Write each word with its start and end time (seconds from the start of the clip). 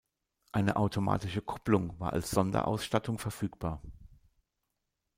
Eine 0.51 0.77
automatische 0.77 1.43
Kupplung 1.43 1.99
war 1.99 2.13
als 2.13 2.31
Sonderausstattung 2.31 3.19
verfügbar. 3.19 3.83